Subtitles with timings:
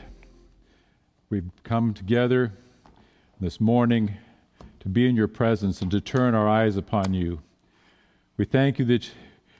[1.29, 2.51] we've come together
[3.39, 4.15] this morning
[4.81, 7.39] to be in your presence and to turn our eyes upon you.
[8.35, 9.09] We thank you that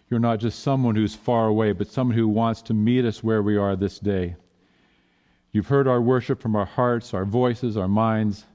[0.10, 3.42] you're not just someone who's far away, but someone who wants to meet us where
[3.42, 4.36] we are this day.
[5.52, 8.46] You've heard our worship from our hearts, our voices, our minds.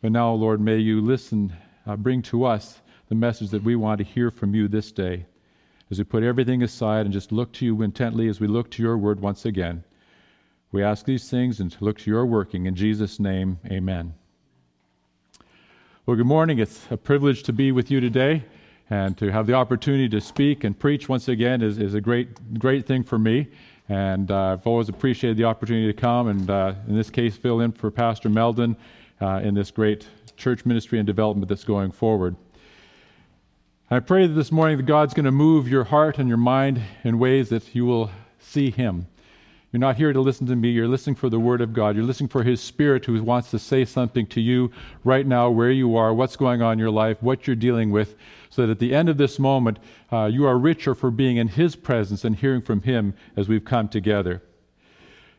[0.00, 1.52] But now, Lord, may you listen,
[1.86, 5.26] uh, bring to us the message that we want to hear from you this day.
[5.90, 8.82] As we put everything aside and just look to you intently as we look to
[8.82, 9.84] your word once again.
[10.72, 12.64] We ask these things and look to your working.
[12.64, 14.14] In Jesus' name, amen.
[16.06, 16.58] Well, good morning.
[16.58, 18.44] It's a privilege to be with you today
[18.90, 22.58] and to have the opportunity to speak and preach once again is, is a great,
[22.58, 23.48] great thing for me.
[23.88, 27.60] And uh, I've always appreciated the opportunity to come and, uh, in this case, fill
[27.60, 28.76] in for Pastor Meldon
[29.20, 32.36] uh, in this great church ministry and development that's going forward.
[33.90, 36.80] I pray that this morning that God's going to move your heart and your mind
[37.04, 39.06] in ways that you will see Him.
[39.74, 40.68] You're not here to listen to me.
[40.68, 41.96] You're listening for the Word of God.
[41.96, 44.70] You're listening for His Spirit who wants to say something to you
[45.02, 48.14] right now, where you are, what's going on in your life, what you're dealing with,
[48.50, 49.80] so that at the end of this moment,
[50.12, 53.64] uh, you are richer for being in His presence and hearing from Him as we've
[53.64, 54.44] come together.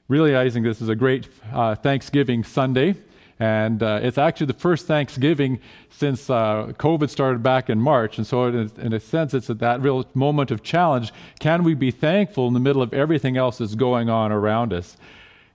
[0.10, 2.96] Realizing this is a great uh, Thanksgiving Sunday,
[3.40, 8.18] and uh, it's actually the first Thanksgiving since uh, COVID started back in March.
[8.18, 11.12] And so, in a, in a sense, it's at that real moment of challenge.
[11.40, 14.96] Can we be thankful in the middle of everything else that's going on around us?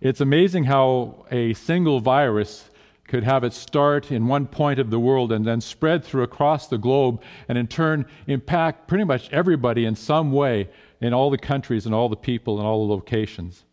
[0.01, 2.71] It's amazing how a single virus
[3.07, 6.69] could have its start in one point of the world and then spread through across
[6.69, 10.69] the globe and in turn impact pretty much everybody in some way
[11.01, 13.65] in all the countries and all the people and all the locations.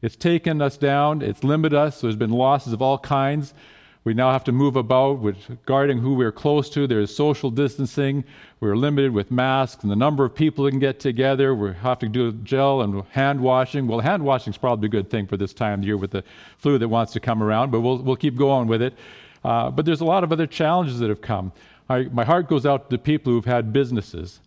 [0.00, 3.54] It's taken us down, it's limited us, there's been losses of all kinds.
[4.04, 5.36] We now have to move about with
[5.66, 6.86] guarding who we're close to.
[6.86, 8.24] There's social distancing.
[8.58, 11.54] We're limited with masks and the number of people that can get together.
[11.54, 13.86] We have to do gel and hand washing.
[13.86, 16.24] Well, hand washing is probably a good thing for this time of year with the
[16.56, 18.94] flu that wants to come around, but we'll, we'll keep going with it.
[19.44, 21.52] Uh, but there's a lot of other challenges that have come.
[21.90, 24.40] I, my heart goes out to the people who've had businesses,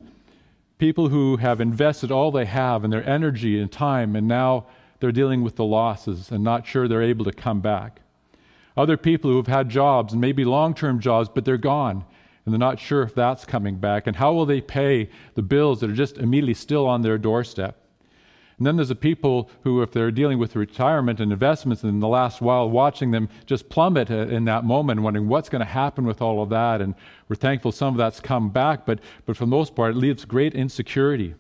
[0.79, 4.65] people who have invested all they have and their energy and time, and now
[5.01, 8.01] they're dealing with the losses and not sure they're able to come back.
[8.77, 12.05] Other people who have had jobs, and maybe long term jobs, but they're gone,
[12.45, 14.07] and they're not sure if that's coming back.
[14.07, 17.77] And how will they pay the bills that are just immediately still on their doorstep?
[18.57, 21.99] And then there's the people who, if they're dealing with retirement and investments and in
[21.99, 26.05] the last while, watching them just plummet in that moment, wondering what's going to happen
[26.05, 26.79] with all of that.
[26.79, 26.93] And
[27.27, 30.25] we're thankful some of that's come back, but, but for the most part, it leaves
[30.25, 31.33] great insecurity.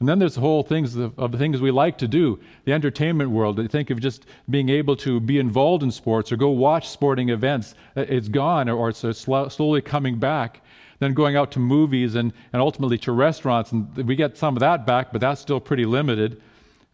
[0.00, 2.72] And then there's the whole things of, of, the things we like to do, the
[2.72, 3.58] entertainment world.
[3.58, 7.30] I think of just being able to be involved in sports or go watch sporting
[7.30, 7.74] events.
[7.96, 10.62] Uh, it's gone or, it's slowly coming back.
[11.00, 13.72] Then going out to movies and, and ultimately to restaurants.
[13.72, 16.32] And we get some of that back, but that's still pretty limited.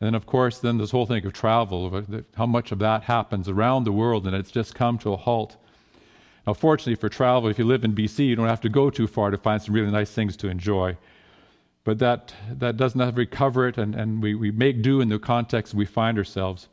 [0.00, 2.02] And then, of course, then this whole thing of travel,
[2.36, 5.56] how much of that happens around the world, and it's just come to a halt.
[6.46, 9.06] Now, fortunately for travel, if you live in BC, you don't have to go too
[9.06, 10.96] far to find some really nice things to enjoy
[11.84, 15.10] but that, that doesn't have to recover it, and, and we, we make do in
[15.10, 16.68] the context we find ourselves.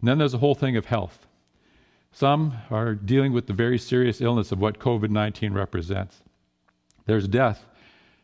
[0.00, 1.26] And then there's the whole thing of health.
[2.12, 6.22] Some are dealing with the very serious illness of what COVID 19 represents.
[7.06, 7.66] There's death.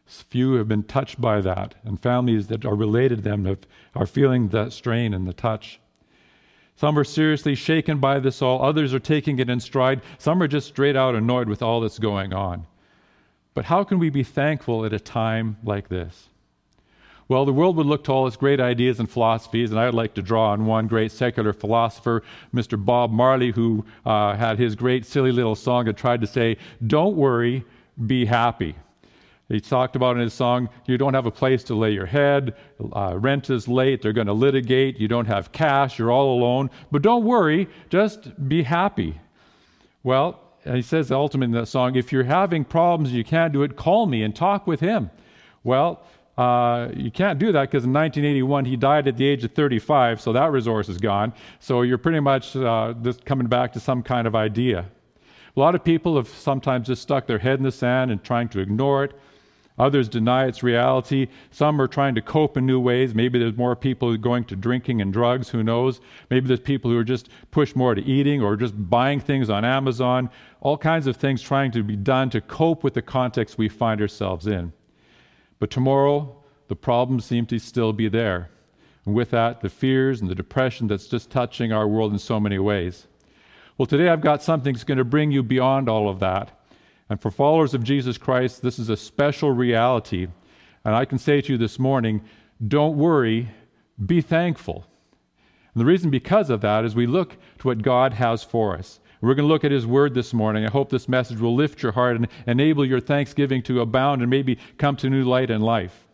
[0.07, 3.59] Few have been touched by that, and families that are related to them have,
[3.95, 5.81] are feeling that strain and the touch.
[6.77, 10.49] Some are seriously shaken by this all, others are taking it in stride, some are
[10.49, 12.67] just straight out annoyed with all that's going on.
[13.55, 16.29] But how can we be thankful at a time like this?
[17.31, 20.15] Well, the world would look to all its great ideas and philosophies, and I'd like
[20.15, 22.83] to draw on one great secular philosopher, Mr.
[22.83, 27.17] Bob Marley, who uh, had his great silly little song that tried to say, Don't
[27.17, 27.65] worry,
[28.05, 28.75] be happy.
[29.49, 32.55] He talked about in his song, you don't have a place to lay your head,
[32.93, 36.71] uh, rent is late, they're going to litigate, you don't have cash, you're all alone,
[36.93, 39.21] but don't worry, just be happy.
[40.05, 43.63] Well, and he says ultimately in that song, if you're having problems you can't do
[43.63, 45.11] it, call me and talk with him.
[45.65, 46.03] Well,
[46.37, 50.21] uh, you can't do that because in 1981 he died at the age of 35,
[50.21, 51.33] so that resource is gone.
[51.59, 54.87] So you're pretty much uh, just coming back to some kind of idea.
[55.57, 58.49] A lot of people have sometimes just stuck their head in the sand and trying
[58.51, 59.19] to ignore it.
[59.81, 61.29] Others deny its reality.
[61.51, 63.15] Some are trying to cope in new ways.
[63.15, 66.03] Maybe there's more people going to drinking and drugs, who knows?
[66.29, 69.65] Maybe there's people who are just pushed more to eating or just buying things on
[69.65, 70.29] Amazon.
[70.61, 74.03] All kinds of things trying to be done to cope with the context we find
[74.03, 74.75] ourselves in.
[75.59, 76.37] But tomorrow,
[76.69, 78.51] the problems seem to still be there.
[79.07, 82.39] And with that, the fears and the depression that's just touching our world in so
[82.39, 83.07] many ways.
[83.79, 86.60] Well, today I've got something that's going to bring you beyond all of that.
[87.11, 90.29] And for followers of Jesus Christ, this is a special reality.
[90.85, 92.23] And I can say to you this morning
[92.67, 93.51] don't worry,
[94.07, 94.87] be thankful.
[95.75, 99.01] And the reason because of that is we look to what God has for us.
[99.21, 100.65] We're going to look at His Word this morning.
[100.65, 104.31] I hope this message will lift your heart and enable your thanksgiving to abound and
[104.31, 106.07] maybe come to new light in life.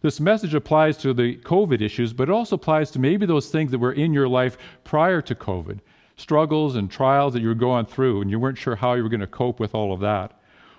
[0.00, 3.70] This message applies to the COVID issues, but it also applies to maybe those things
[3.70, 5.80] that were in your life prior to COVID
[6.16, 9.08] struggles and trials that you were going through, and you weren't sure how you were
[9.08, 10.38] going to cope with all of that.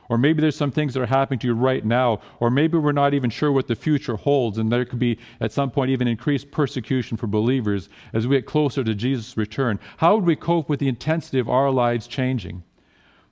[0.10, 2.92] Or maybe there's some things that are happening to you right now, or maybe we're
[2.92, 6.08] not even sure what the future holds, and there could be at some point even
[6.08, 9.80] increased persecution for believers as we get closer to Jesus' return.
[9.98, 12.64] How would we cope with the intensity of our lives changing?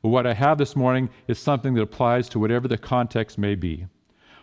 [0.02, 3.56] Well, what I have this morning is something that applies to whatever the context may
[3.56, 3.86] be.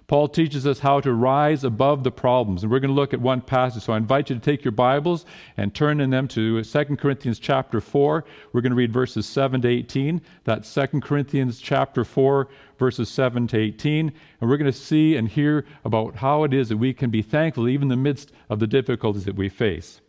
[0.08, 2.62] Paul teaches us how to rise above the problems.
[2.62, 3.82] And we're going to look at one passage.
[3.82, 5.26] So I invite you to take your Bibles
[5.58, 8.24] and turn in them to 2 Corinthians chapter 4.
[8.54, 10.22] We're going to read verses 7 to 18.
[10.44, 14.10] That's 2 Corinthians chapter 4, verses 7 to 18.
[14.40, 17.20] And we're going to see and hear about how it is that we can be
[17.20, 20.00] thankful even in the midst of the difficulties that we face.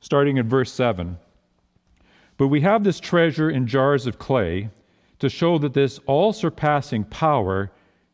[0.00, 1.16] Starting at verse 7.
[2.36, 4.70] But we have this treasure in jars of clay
[5.20, 7.70] to show that this all surpassing power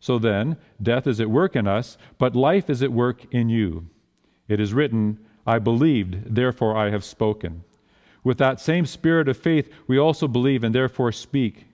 [0.00, 3.88] So then, death is at work in us, but life is at work in you.
[4.46, 7.64] It is written, I believed, therefore I have spoken.
[8.22, 11.66] With that same spirit of faith, we also believe and therefore speak,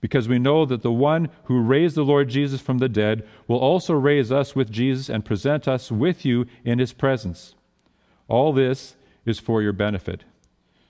[0.00, 3.58] because we know that the one who raised the Lord Jesus from the dead will
[3.58, 7.54] also raise us with Jesus and present us with you in his presence.
[8.28, 10.24] All this is for your benefit,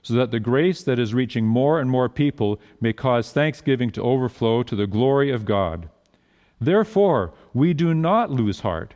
[0.01, 4.01] so that the grace that is reaching more and more people may cause thanksgiving to
[4.01, 5.89] overflow to the glory of God.
[6.59, 8.95] Therefore, we do not lose heart.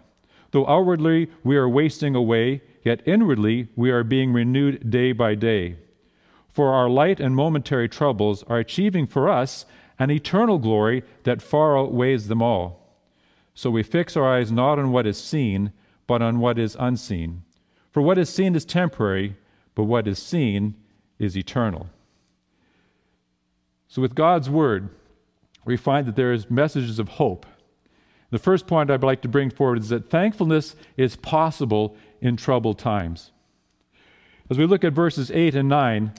[0.51, 5.77] Though outwardly we are wasting away, yet inwardly we are being renewed day by day.
[6.51, 9.65] For our light and momentary troubles are achieving for us
[9.97, 12.97] an eternal glory that far outweighs them all.
[13.53, 15.71] So we fix our eyes not on what is seen,
[16.07, 17.43] but on what is unseen.
[17.91, 19.37] For what is seen is temporary,
[19.75, 20.75] but what is seen
[21.19, 21.87] is eternal.
[23.87, 24.89] So, with God's Word,
[25.65, 27.45] we find that there is messages of hope.
[28.31, 32.79] The first point I'd like to bring forward is that thankfulness is possible in troubled
[32.79, 33.31] times.
[34.49, 36.13] As we look at verses 8 and 9,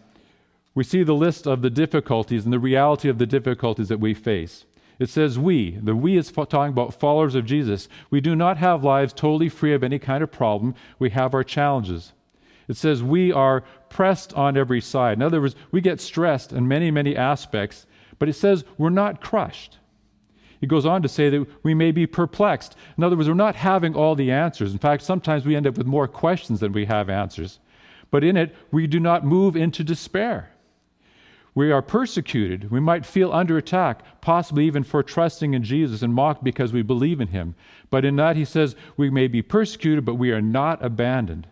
[0.74, 4.14] we see the list of the difficulties and the reality of the difficulties that we
[4.14, 4.64] face.
[4.98, 7.88] It says, We, the we is talking about followers of Jesus.
[8.10, 10.74] We do not have lives totally free of any kind of problem.
[10.98, 12.12] We have our challenges.
[12.68, 15.18] It says, We are pressed on every side.
[15.18, 17.86] In other words, we get stressed in many, many aspects,
[18.18, 19.78] but it says we're not crushed.
[20.62, 22.76] He goes on to say that we may be perplexed.
[22.96, 24.70] In other words, we're not having all the answers.
[24.70, 27.58] In fact, sometimes we end up with more questions than we have answers.
[28.12, 30.52] But in it, we do not move into despair.
[31.52, 32.70] We are persecuted.
[32.70, 36.82] We might feel under attack, possibly even for trusting in Jesus and mocked because we
[36.82, 37.56] believe in him.
[37.90, 41.48] But in that, he says, we may be persecuted, but we are not abandoned.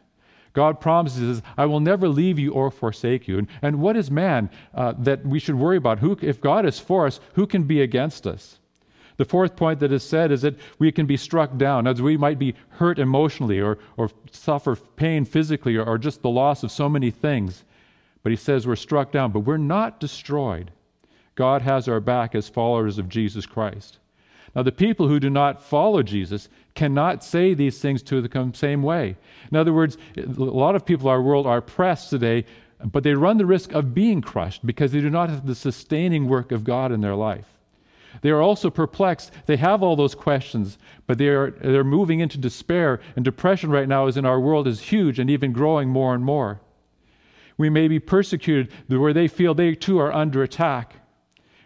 [0.53, 3.39] God promises, I will never leave you or forsake you.
[3.39, 5.99] And, and what is man uh, that we should worry about?
[5.99, 8.60] Who, if God is for us, who can be against us?
[9.21, 12.17] The fourth point that is said is that we can be struck down, as we
[12.17, 16.73] might be hurt emotionally or, or suffer pain physically or, or just the loss of
[16.73, 17.65] so many things.
[18.23, 20.71] But he says we're struck down, but we're not destroyed.
[21.35, 23.99] God has our back as followers of Jesus Christ.
[24.57, 28.83] Now, the people who do not follow Jesus cannot say these things to the same
[28.83, 29.19] way.
[29.51, 32.47] In other words, a lot of people in our world are pressed today,
[32.83, 36.27] but they run the risk of being crushed because they do not have the sustaining
[36.27, 37.60] work of God in their life.
[38.23, 39.31] They are also perplexed.
[39.47, 43.01] They have all those questions, but they are, they're moving into despair.
[43.17, 46.25] And depression right now is in our world is huge and even growing more and
[46.25, 46.61] more.
[47.57, 51.01] We may be persecuted where they feel they too are under attack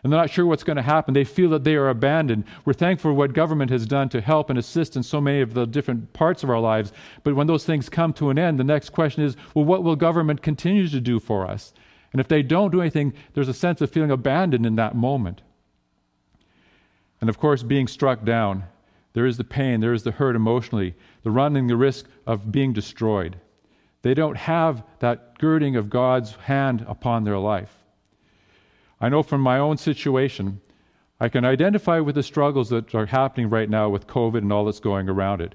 [0.04, 1.14] and they're not sure what's going to happen.
[1.14, 2.44] They feel that they are abandoned.
[2.66, 5.54] We're thankful for what government has done to help and assist in so many of
[5.54, 6.92] the different parts of our lives.
[7.24, 9.96] But when those things come to an end, the next question is well, what will
[9.96, 11.72] government continue to do for us?
[12.12, 15.40] And if they don't do anything, there's a sense of feeling abandoned in that moment.
[17.24, 18.64] And of course, being struck down.
[19.14, 22.74] There is the pain, there is the hurt emotionally, the running the risk of being
[22.74, 23.40] destroyed.
[24.02, 27.82] They don't have that girding of God's hand upon their life.
[29.00, 30.60] I know from my own situation,
[31.18, 34.66] I can identify with the struggles that are happening right now with COVID and all
[34.66, 35.54] that's going around it.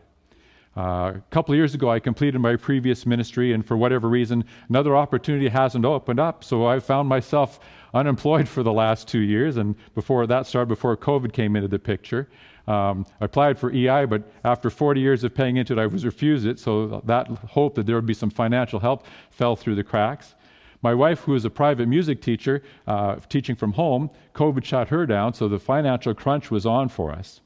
[0.75, 4.43] Uh, a couple of years ago, I completed my previous ministry, and for whatever reason,
[4.69, 6.43] another opportunity hasn't opened up.
[6.43, 7.59] So I found myself
[7.93, 9.57] unemployed for the last two years.
[9.57, 12.29] And before that started, before COVID came into the picture,
[12.67, 16.05] um, I applied for EI, but after 40 years of paying into it, I was
[16.05, 16.59] refused it.
[16.59, 20.35] So that hope that there would be some financial help fell through the cracks.
[20.81, 25.05] My wife, who is a private music teacher, uh, teaching from home, COVID shut her
[25.05, 27.41] down, so the financial crunch was on for us.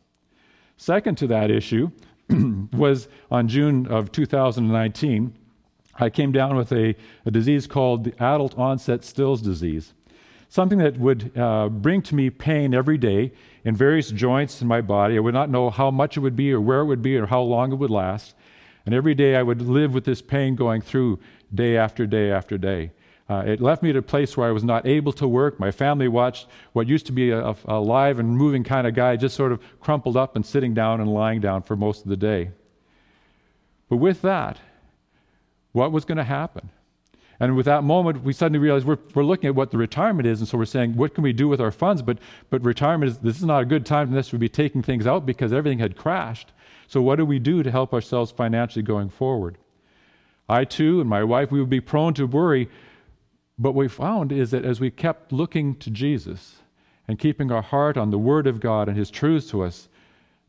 [0.77, 1.89] Second to that issue
[2.73, 5.35] was on June of 2019,
[5.95, 6.95] I came down with a,
[7.25, 9.93] a disease called adult onset Still's disease,
[10.53, 13.31] something that would uh, bring to me pain every day
[13.65, 15.17] in various joints in my body.
[15.17, 17.25] I would not know how much it would be or where it would be or
[17.25, 18.35] how long it would last.
[18.85, 21.17] And every day I would live with this pain going through
[21.51, 22.91] day after day after day.
[23.27, 25.59] Uh, it left me at a place where I was not able to work.
[25.59, 29.15] My family watched what used to be a, a live and moving kind of guy
[29.15, 32.17] just sort of crumpled up and sitting down and lying down for most of the
[32.17, 32.51] day.
[33.89, 34.59] But with that,
[35.71, 36.69] what was going to happen?
[37.39, 40.39] And with that moment, we suddenly realized we're, we're looking at what the retirement is,
[40.39, 42.01] and so we're saying, what can we do with our funds?
[42.01, 45.07] But, but retirement is, this is not a good time unless we be taking things
[45.07, 46.51] out because everything had crashed.
[46.87, 49.57] So what do we do to help ourselves financially going forward?
[50.47, 52.69] I too and my wife, we would be prone to worry
[53.57, 56.57] But we found is that as we kept looking to Jesus
[57.07, 59.87] and keeping our heart on the Word of God and His truths to us,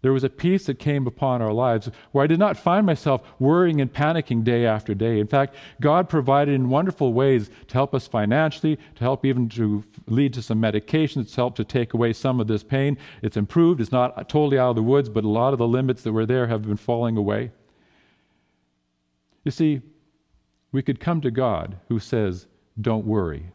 [0.04, 3.22] there was a peace that came upon our lives where I did not find myself
[3.38, 5.18] worrying and panicking day after day.
[5.18, 9.82] In fact, God provided in wonderful ways to help us financially, to help even to
[10.06, 12.98] lead to some medication that's helped to take away some of this pain.
[13.22, 16.02] It's improved, it's not totally out of the woods, but a lot of the limits
[16.02, 17.52] that were there have been falling away.
[19.42, 19.80] You see,
[20.70, 22.46] we could come to God who says,
[22.78, 23.52] don't worry.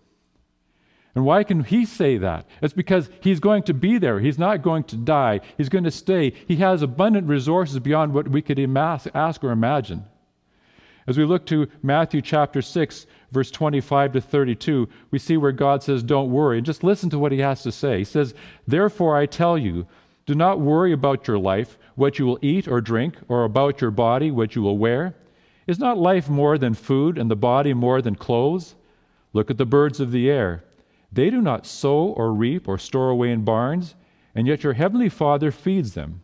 [1.19, 2.45] And why can he say that?
[2.61, 4.21] It's because he's going to be there.
[4.21, 5.41] He's not going to die.
[5.57, 6.31] He's going to stay.
[6.47, 10.05] He has abundant resources beyond what we could ask or imagine.
[11.07, 15.83] As we look to Matthew chapter 6, verse 25 to 32, we see where God
[15.83, 16.55] says, Don't worry.
[16.55, 17.97] And just listen to what he has to say.
[17.97, 18.33] He says,
[18.65, 19.87] Therefore I tell you,
[20.25, 23.91] do not worry about your life, what you will eat or drink, or about your
[23.91, 25.15] body, what you will wear.
[25.67, 28.75] Is not life more than food, and the body more than clothes?
[29.33, 30.63] Look at the birds of the air.
[31.11, 33.95] They do not sow or reap or store away in barns,
[34.35, 36.23] and yet your heavenly Father feeds them.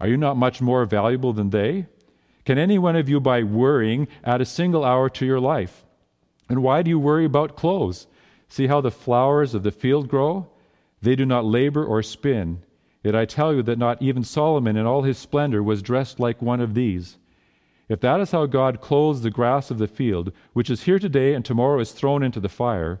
[0.00, 1.86] Are you not much more valuable than they?
[2.44, 5.84] Can any one of you, by worrying, add a single hour to your life?
[6.48, 8.06] And why do you worry about clothes?
[8.48, 10.50] See how the flowers of the field grow?
[11.02, 12.62] They do not labor or spin.
[13.04, 16.42] Yet I tell you that not even Solomon in all his splendor was dressed like
[16.42, 17.18] one of these.
[17.88, 21.34] If that is how God clothes the grass of the field, which is here today
[21.34, 23.00] and tomorrow is thrown into the fire,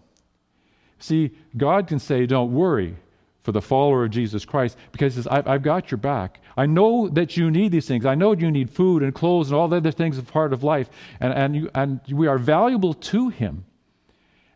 [1.01, 2.95] See, God can say, Don't worry
[3.43, 6.39] for the follower of Jesus Christ because he says, I've, I've got your back.
[6.55, 8.05] I know that you need these things.
[8.05, 10.63] I know you need food and clothes and all the other things of part of
[10.63, 10.89] life.
[11.19, 13.65] And, and, you, and we are valuable to Him.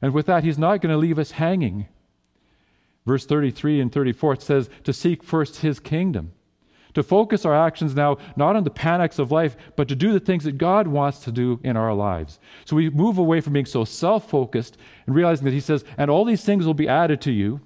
[0.03, 1.87] And with that, He's not going to leave us hanging.
[3.07, 6.33] Verse 33 and 34 says, To seek first His kingdom
[6.95, 10.19] to focus our actions now not on the panics of life, but to do the
[10.19, 12.39] things that God wants to do in our lives.
[12.65, 16.09] So we move away from being so self focused and realizing that He says, and
[16.09, 17.61] all these things will be added to you.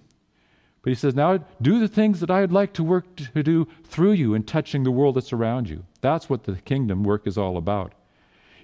[0.82, 4.14] But He says, now do the things that I'd like to work to do through
[4.14, 5.86] you in touching the world that's around you.
[6.02, 7.94] That's what the kingdom work is all about.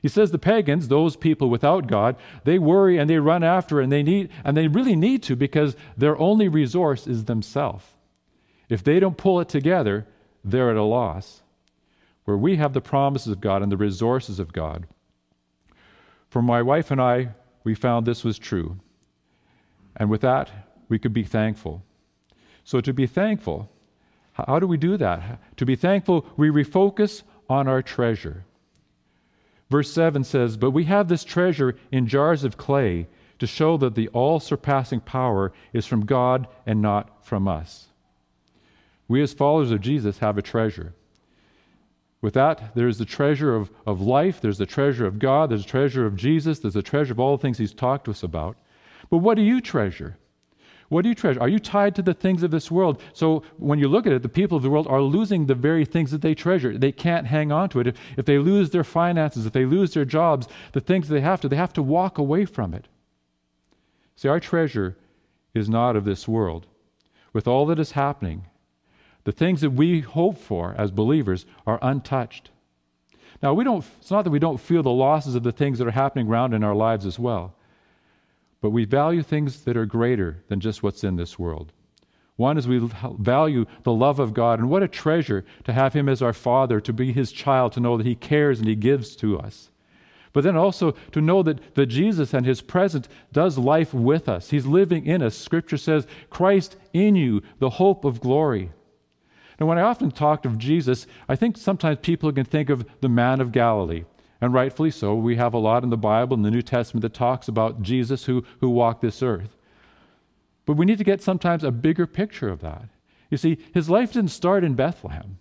[0.01, 3.91] He says the pagans, those people without God, they worry and they run after and
[3.91, 7.85] they need and they really need to because their only resource is themselves.
[8.69, 10.07] If they don't pull it together,
[10.45, 11.41] they're at a loss.
[12.23, 14.87] Where we have the promises of God and the resources of God.
[16.29, 17.29] For my wife and I,
[17.63, 18.77] we found this was true.
[19.95, 20.49] And with that,
[20.89, 21.83] we could be thankful.
[22.63, 23.69] So, to be thankful,
[24.33, 25.39] how do we do that?
[25.57, 28.43] To be thankful, we refocus on our treasure.
[29.69, 33.07] Verse 7 says, But we have this treasure in jars of clay
[33.39, 37.87] to show that the all surpassing power is from God and not from us.
[39.07, 40.93] We, as followers of Jesus, have a treasure.
[42.21, 45.69] With that, there's the treasure of, of life, there's the treasure of God, there's the
[45.69, 48.57] treasure of Jesus, there's the treasure of all the things He's talked to us about.
[49.09, 50.17] But what do you treasure?
[50.89, 51.41] What do you treasure?
[51.41, 53.01] Are you tied to the things of this world?
[53.13, 55.83] So when you look at it, the people of the world are losing the very
[55.83, 56.77] things that they treasure.
[56.77, 57.87] They can't hang on to it.
[57.87, 61.41] If, if they lose their finances, if they lose their jobs, the things they have
[61.41, 62.87] to, they have to walk away from it.
[64.15, 64.95] See, our treasure
[65.53, 66.67] is not of this world.
[67.33, 68.45] With all that is happening,
[69.25, 72.51] the things that we hope for as believers are untouched.
[73.43, 75.87] Now, we don't, it's not that we don't feel the losses of the things that
[75.87, 77.53] are happening around in our lives as well.
[78.61, 81.73] But we value things that are greater than just what's in this world.
[82.37, 82.89] One is we
[83.19, 86.79] value the love of God, and what a treasure to have Him as our Father,
[86.81, 89.69] to be His child, to know that He cares and He gives to us.
[90.33, 94.49] But then also to know that, that Jesus and His presence does life with us.
[94.49, 95.37] He's living in us.
[95.37, 98.71] Scripture says, Christ in you, the hope of glory.
[99.59, 103.09] Now, when I often talk of Jesus, I think sometimes people can think of the
[103.09, 104.03] man of Galilee.
[104.41, 105.15] And rightfully so.
[105.15, 108.25] We have a lot in the Bible, in the New Testament, that talks about Jesus
[108.25, 109.55] who, who walked this earth.
[110.65, 112.89] But we need to get sometimes a bigger picture of that.
[113.29, 115.37] You see, his life didn't start in Bethlehem.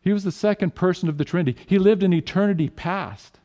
[0.00, 1.60] He was the second person of the Trinity.
[1.66, 3.40] He lived in eternity past.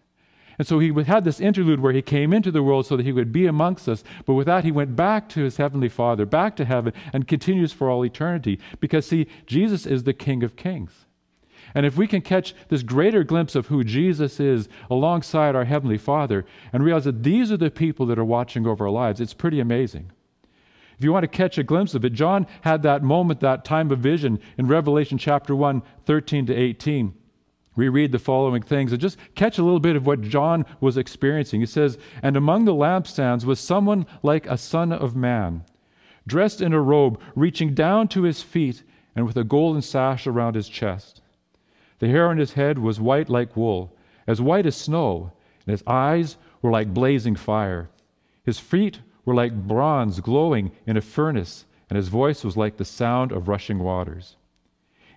[0.57, 3.11] And so he had this interlude where he came into the world so that he
[3.11, 4.03] would be amongst us.
[4.25, 7.71] But with that, he went back to his heavenly Father, back to heaven, and continues
[7.73, 8.59] for all eternity.
[8.79, 11.05] Because, see, Jesus is the King of Kings.
[11.75, 15.97] And if we can catch this greater glimpse of who Jesus is alongside our Heavenly
[15.97, 19.33] Father and realize that these are the people that are watching over our lives, it's
[19.33, 20.11] pretty amazing.
[20.97, 23.89] If you want to catch a glimpse of it, John had that moment, that time
[23.91, 27.15] of vision in Revelation chapter 1, 13 to 18.
[27.75, 30.97] We read the following things and just catch a little bit of what John was
[30.97, 31.59] experiencing.
[31.59, 35.63] He says, And among the lampstands was someone like a son of man,
[36.27, 38.83] dressed in a robe reaching down to his feet
[39.15, 41.21] and with a golden sash around his chest.
[41.99, 43.95] The hair on his head was white like wool,
[44.27, 45.31] as white as snow,
[45.65, 47.89] and his eyes were like blazing fire.
[48.43, 52.85] His feet were like bronze glowing in a furnace, and his voice was like the
[52.85, 54.35] sound of rushing waters.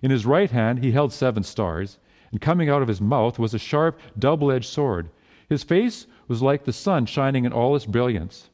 [0.01, 1.97] In his right hand he held seven stars,
[2.31, 5.09] and coming out of his mouth was a sharp, double edged sword.
[5.49, 8.49] His face was like the sun shining in all its brilliance.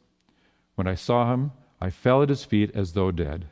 [0.76, 3.46] When I saw him, I fell at his feet as though dead.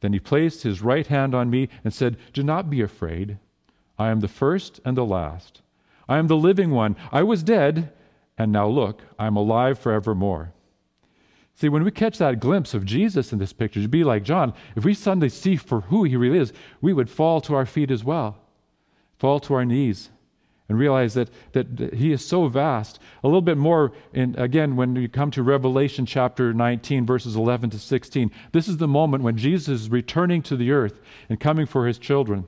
[0.00, 3.38] Then he placed his right hand on me and said, Do not be afraid.
[3.98, 5.60] I am the first and the last.
[6.08, 6.96] I am the living one.
[7.10, 7.92] I was dead,
[8.36, 10.52] and now look, I am alive forevermore.
[11.54, 14.54] See, when we catch that glimpse of Jesus in this picture, to be like John,
[14.76, 17.90] if we suddenly see for who he really is, we would fall to our feet
[17.90, 18.38] as well,
[19.18, 20.10] fall to our knees,
[20.68, 22.98] and realize that, that he is so vast.
[23.24, 27.70] A little bit more, in, again, when you come to Revelation chapter 19, verses 11
[27.70, 31.64] to 16, this is the moment when Jesus is returning to the earth and coming
[31.64, 32.46] for his children.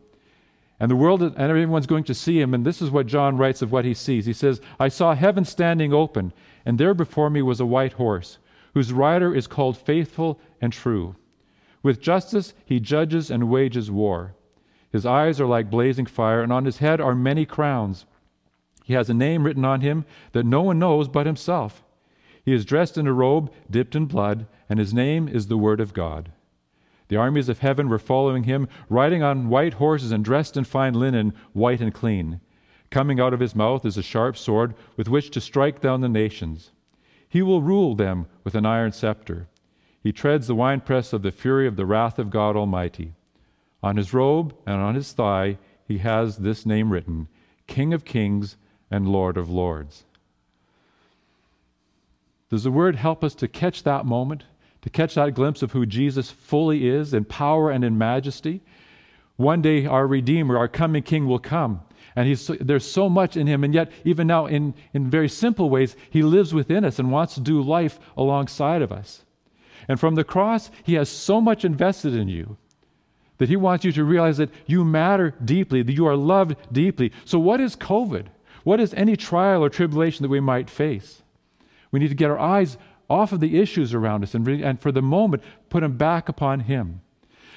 [0.78, 2.54] And the world and everyone's going to see him.
[2.54, 4.24] And this is what John writes of what he sees.
[4.24, 6.32] He says, I saw heaven standing open,
[6.64, 8.38] and there before me was a white horse,
[8.74, 11.16] whose rider is called Faithful and True.
[11.82, 14.34] With justice he judges and wages war.
[14.90, 18.06] His eyes are like blazing fire, and on his head are many crowns.
[18.84, 21.84] He has a name written on him that no one knows but himself.
[22.44, 25.80] He is dressed in a robe dipped in blood, and his name is the Word
[25.80, 26.32] of God.
[27.08, 30.94] The armies of heaven were following him, riding on white horses and dressed in fine
[30.94, 32.40] linen, white and clean.
[32.90, 36.08] Coming out of his mouth is a sharp sword with which to strike down the
[36.08, 36.72] nations.
[37.28, 39.48] He will rule them with an iron scepter.
[40.02, 43.14] He treads the winepress of the fury of the wrath of God Almighty.
[43.82, 47.28] On his robe and on his thigh he has this name written
[47.66, 48.56] King of Kings
[48.90, 50.04] and Lord of Lords.
[52.50, 54.44] Does the word help us to catch that moment?
[54.82, 58.62] to catch that glimpse of who Jesus fully is in power and in majesty.
[59.36, 61.82] One day, our Redeemer, our coming King, will come.
[62.16, 63.62] And there's so much in him.
[63.62, 67.34] And yet, even now, in, in very simple ways, he lives within us and wants
[67.34, 69.24] to do life alongside of us.
[69.86, 72.56] And from the cross, he has so much invested in you
[73.40, 77.10] that he wants you to realize that you matter deeply, that you are loved deeply.
[77.24, 78.26] So, what is COVID?
[78.64, 81.22] What is any trial or tribulation that we might face?
[81.90, 82.76] We need to get our eyes
[83.08, 86.60] off of the issues around us and, and for the moment put them back upon
[86.60, 87.00] Him.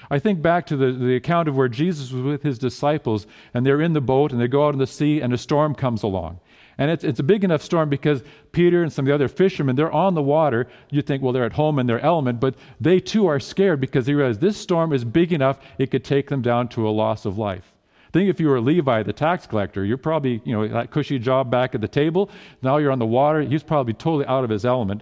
[0.09, 3.65] I think back to the, the account of where Jesus was with his disciples and
[3.65, 6.01] they're in the boat and they go out in the sea and a storm comes
[6.01, 6.39] along.
[6.77, 9.75] And it's, it's a big enough storm because Peter and some of the other fishermen,
[9.75, 10.67] they're on the water.
[10.89, 14.05] You think, well, they're at home in their element, but they too are scared because
[14.05, 17.25] they realize this storm is big enough, it could take them down to a loss
[17.25, 17.73] of life.
[18.11, 21.49] Think if you were Levi, the tax collector, you're probably, you know, that cushy job
[21.49, 22.29] back at the table.
[22.61, 23.41] Now you're on the water.
[23.41, 25.01] He's probably totally out of his element.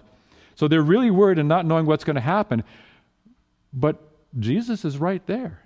[0.54, 2.64] So they're really worried and not knowing what's going to happen.
[3.72, 4.00] But
[4.38, 5.61] Jesus is right there.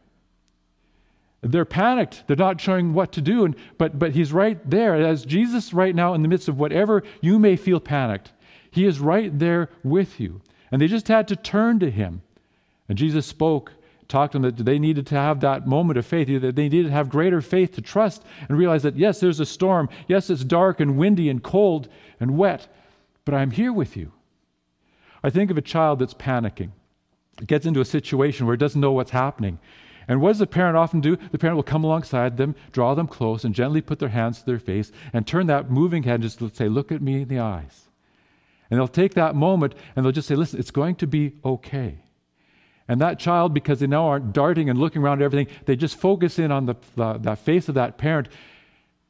[1.42, 2.25] They're panicked.
[2.27, 3.44] They're not showing what to do.
[3.44, 4.94] And, but, but he's right there.
[4.94, 8.33] As Jesus, right now, in the midst of whatever you may feel panicked,
[8.70, 10.40] he is right there with you.
[10.70, 12.22] And they just had to turn to him.
[12.88, 13.72] And Jesus spoke,
[14.09, 16.87] talked to them that they needed to have that moment of faith, that they needed
[16.87, 19.88] to have greater faith to trust and realize that, yes, there's a storm.
[20.09, 21.88] Yes, it's dark and windy and cold
[22.20, 22.68] and wet,
[23.25, 24.12] but I'm here with you.
[25.22, 26.70] I think of a child that's panicking.
[27.40, 29.59] It gets into a situation where it doesn't know what's happening.
[30.09, 31.16] And what does the parent often do?
[31.16, 34.47] The parent will come alongside them, draw them close, and gently put their hands to
[34.47, 37.40] their face and turn that moving head and just say, Look at me in the
[37.40, 37.88] eyes.
[38.71, 41.99] And they'll take that moment and they'll just say, Listen, it's going to be okay.
[42.88, 45.99] And that child, because they now aren't darting and looking around at everything, they just
[45.99, 48.29] focus in on the, the, the face of that parent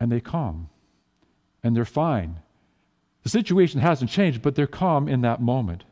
[0.01, 0.71] and they calm.
[1.63, 2.41] And they're fine.
[3.23, 5.85] The situation hasn't changed, but they're calm in that moment.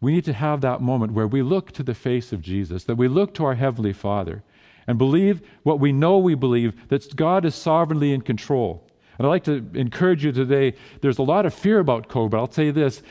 [0.00, 2.96] We need to have that moment where we look to the face of Jesus, that
[2.96, 4.42] we look to our Heavenly Father,
[4.86, 8.86] and believe what we know we believe that God is sovereignly in control.
[9.18, 12.34] And I'd like to encourage you today there's a lot of fear about COVID.
[12.34, 13.02] I'll tell you this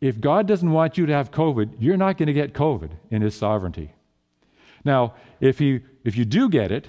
[0.00, 3.22] if God doesn't want you to have COVID, you're not going to get COVID in
[3.22, 3.92] His sovereignty.
[4.84, 6.88] Now, if you, if you do get it,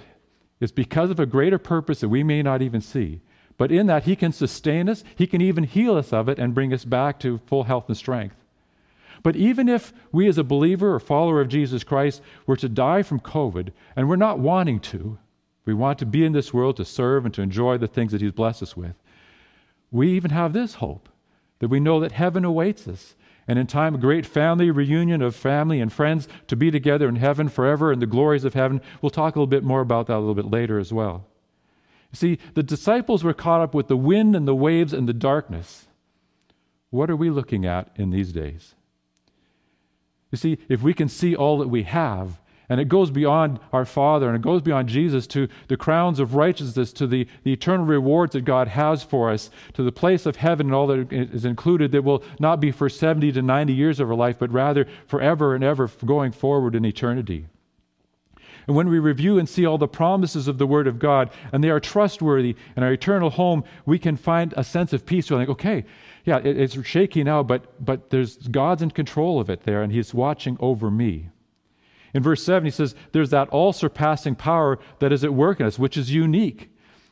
[0.60, 3.22] it's because of a greater purpose that we may not even see.
[3.58, 6.54] But in that, He can sustain us, He can even heal us of it and
[6.54, 8.36] bring us back to full health and strength.
[9.24, 13.04] But even if we, as a believer or follower of Jesus Christ, were to die
[13.04, 15.18] from COVID, and we're not wanting to,
[15.66, 18.22] we want to be in this world to serve and to enjoy the things that
[18.22, 18.96] He's blessed us with,
[19.92, 21.10] we even have this hope
[21.60, 23.16] that we know that heaven awaits us.
[23.48, 27.18] And in time, a great family reunion of family and friends to be together in
[27.18, 28.82] heaven forever in the glories of heaven.
[29.02, 31.26] We'll talk a little bit more about that a little bit later as well.
[32.12, 35.14] You see, the disciples were caught up with the wind and the waves and the
[35.14, 35.88] darkness.
[36.90, 38.76] What are we looking at in these days?
[40.32, 42.40] You see, if we can see all that we have,
[42.72, 46.36] and it goes beyond our Father and it goes beyond Jesus to the crowns of
[46.36, 50.38] righteousness, to the, the eternal rewards that God has for us, to the place of
[50.38, 54.00] heaven and all that is included that will not be for 70 to 90 years
[54.00, 57.48] of our life, but rather forever and ever going forward in eternity.
[58.68, 61.62] And when we review and see all the promises of the Word of God, and
[61.62, 65.30] they are trustworthy in our eternal home, we can find a sense of peace.
[65.30, 65.84] We're like, okay,
[66.26, 69.92] yeah, it, it's shaky now, but, but there's God's in control of it there, and
[69.92, 71.30] He's watching over me.
[72.14, 75.66] In verse 7, he says, There's that all surpassing power that is at work in
[75.66, 76.70] us, which is unique.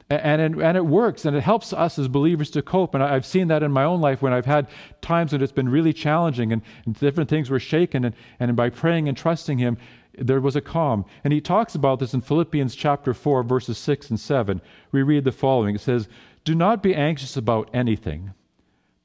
[0.10, 2.96] And, and, and it works, and it helps us as believers to cope.
[2.96, 4.68] And I've seen that in my own life when I've had
[5.02, 8.04] times when it's been really challenging and, and different things were shaken.
[8.04, 9.78] And, and by praying and trusting Him,
[10.18, 11.06] there was a calm.
[11.24, 14.62] And he talks about this in Philippians chapter 4, verses 6 and 7.
[14.92, 16.10] We read the following It says,
[16.44, 18.34] Do not be anxious about anything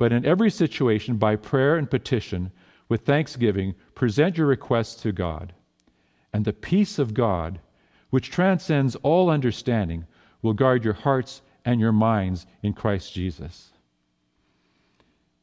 [0.04, 2.52] but in every situation, by prayer and petition,
[2.90, 5.54] with thanksgiving, present your requests to God.
[6.30, 7.58] And the peace of God,
[8.10, 10.04] which transcends all understanding,
[10.42, 13.70] will guard your hearts and your minds in Christ Jesus.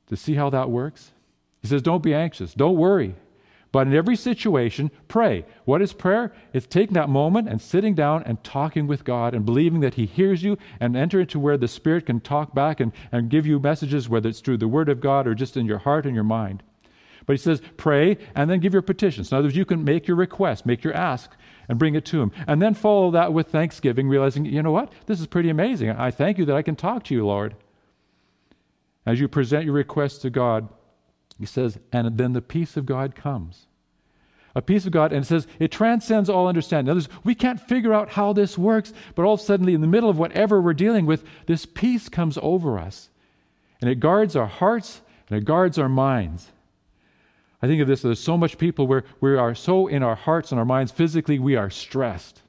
[0.09, 1.09] To see how that works?
[1.63, 3.15] He says, Don't be anxious, don't worry.
[3.71, 5.45] But in every situation, pray.
[5.63, 6.33] What is prayer?
[6.51, 10.05] It's taking that moment and sitting down and talking with God and believing that He
[10.05, 13.59] hears you and enter into where the Spirit can talk back and, and give you
[13.59, 16.25] messages, whether it's through the Word of God or just in your heart and your
[16.25, 16.63] mind.
[17.25, 19.31] But He says, pray and then give your petitions.
[19.31, 21.31] In other words, you can make your request, make your ask,
[21.69, 22.33] and bring it to Him.
[22.47, 24.91] And then follow that with thanksgiving, realizing, you know what?
[25.05, 25.91] This is pretty amazing.
[25.91, 27.55] I thank you that I can talk to you, Lord.
[29.05, 30.67] As you present your request to God,
[31.41, 33.67] he says, and then the peace of God comes.
[34.53, 36.87] A peace of God, and it says it transcends all understanding.
[36.87, 39.67] In other words, we can't figure out how this works, but all of a sudden,
[39.69, 43.09] in the middle of whatever we're dealing with, this peace comes over us.
[43.79, 46.51] And it guards our hearts and it guards our minds.
[47.61, 50.51] I think of this there's so much people where we are so in our hearts
[50.51, 52.41] and our minds, physically, we are stressed.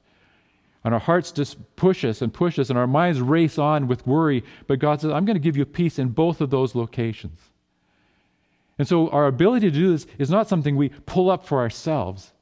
[0.83, 4.05] And our hearts just push us and push us, and our minds race on with
[4.05, 4.43] worry.
[4.67, 7.39] But God says, I'm going to give you peace in both of those locations.
[8.83, 12.33] And so our ability to do this is not something we pull up for ourselves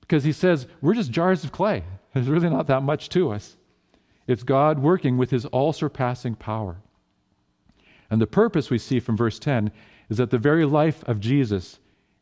[0.00, 1.84] because he says we're just jars of clay.
[2.14, 3.58] There's really not that much to us.
[4.26, 6.78] It's God working with his all surpassing power.
[8.08, 9.72] And the purpose we see from verse 10
[10.08, 11.80] is that the very life of Jesus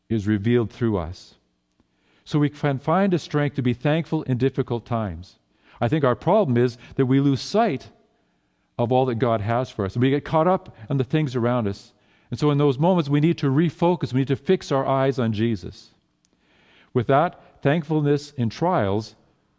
[0.09, 1.35] is revealed through us.
[2.25, 5.39] So we can find a strength to be thankful in difficult times.
[5.79, 7.91] I think our problem is that we lose sight
[8.77, 9.93] of all that God has for us.
[9.93, 11.93] And we get caught up in the things around us
[12.31, 15.17] and so, in those moments, we need to refocus, we need to fix our eyes
[15.17, 15.91] on Jesus.
[16.93, 19.15] With that, thankfulness in trials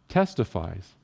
[0.07, 0.95] testifies.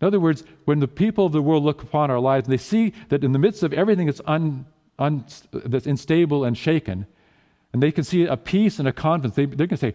[0.00, 2.62] In other words, when the people of the world look upon our lives and they
[2.62, 4.66] see that in the midst of everything that's, un,
[4.98, 7.06] un, that's unstable and shaken,
[7.72, 9.94] and they can see a peace and a confidence, they, they're going to say,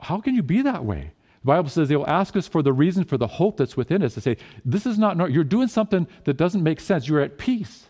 [0.00, 1.12] How can you be that way?
[1.42, 4.16] The Bible says they'll ask us for the reason for the hope that's within us.
[4.16, 7.08] They say, This is not, you're doing something that doesn't make sense.
[7.08, 7.87] You're at peace.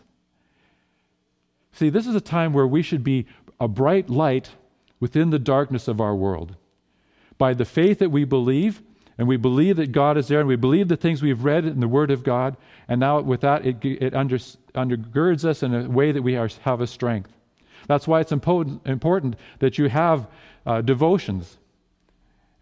[1.71, 3.25] See, this is a time where we should be
[3.59, 4.51] a bright light
[4.99, 6.55] within the darkness of our world.
[7.37, 8.81] By the faith that we believe,
[9.17, 11.79] and we believe that God is there, and we believe the things we've read in
[11.79, 15.89] the Word of God, and now with that, it, it under, undergirds us in a
[15.89, 17.31] way that we are, have a strength.
[17.87, 20.27] That's why it's important, important that you have
[20.65, 21.58] uh, devotions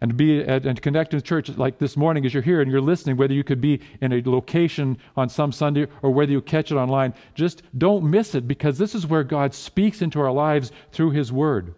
[0.00, 2.80] and be at, and connect in church like this morning as you're here and you're
[2.80, 6.70] listening whether you could be in a location on some sunday or whether you catch
[6.70, 7.14] it online.
[7.34, 11.32] Just don't miss it because this is where god speaks into our lives through his
[11.32, 11.74] word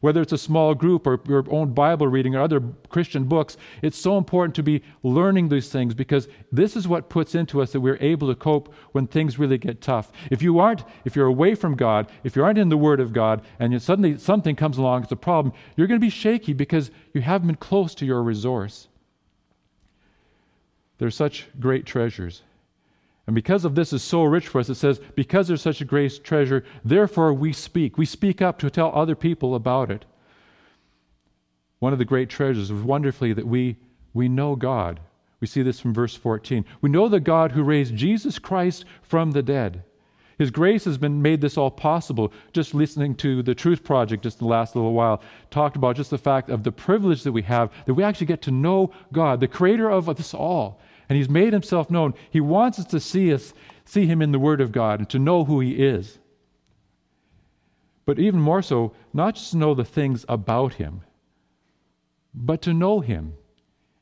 [0.00, 3.98] whether it's a small group or your own Bible reading or other Christian books, it's
[3.98, 7.80] so important to be learning these things because this is what puts into us that
[7.80, 10.10] we're able to cope when things really get tough.
[10.30, 13.12] If you aren't, if you're away from God, if you aren't in the Word of
[13.12, 16.90] God, and suddenly something comes along, it's a problem, you're going to be shaky because
[17.12, 18.88] you haven't been close to your resource.
[20.98, 22.42] They're such great treasures.
[23.30, 25.84] And because of this is so rich for us, it says, because there's such a
[25.84, 27.96] great treasure, therefore we speak.
[27.96, 30.04] We speak up to tell other people about it.
[31.78, 33.76] One of the great treasures is wonderfully that we,
[34.14, 34.98] we know God.
[35.38, 36.64] We see this from verse 14.
[36.80, 39.84] We know the God who raised Jesus Christ from the dead.
[40.36, 42.32] His grace has been made this all possible.
[42.52, 46.18] Just listening to the Truth Project just the last little while talked about just the
[46.18, 49.46] fact of the privilege that we have that we actually get to know God, the
[49.46, 52.14] creator of us all and he's made himself known.
[52.30, 53.52] He wants us to see us
[53.84, 56.20] see him in the word of God and to know who he is.
[58.06, 61.02] But even more so, not just to know the things about him,
[62.32, 63.34] but to know him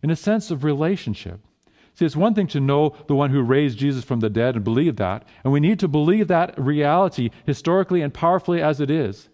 [0.02, 1.40] in a sense of relationship.
[1.94, 4.62] See, it's one thing to know the one who raised Jesus from the dead and
[4.62, 9.30] believe that, and we need to believe that reality historically and powerfully as it is.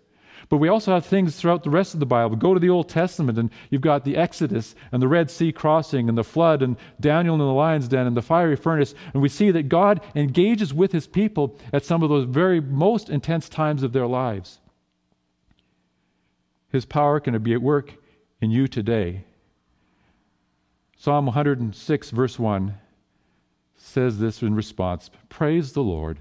[0.49, 2.37] But we also have things throughout the rest of the Bible.
[2.37, 6.09] Go to the Old Testament, and you've got the Exodus and the Red Sea crossing
[6.09, 8.95] and the flood and Daniel in the lion's den and the fiery furnace.
[9.13, 13.09] And we see that God engages with his people at some of those very most
[13.09, 14.61] intense times of their lives.
[16.71, 17.95] His power can be at work
[18.41, 19.25] in you today.
[20.97, 22.75] Psalm 106, verse 1
[23.77, 26.19] says this in response Praise the Lord.